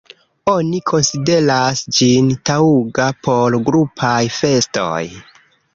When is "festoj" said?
4.41-5.01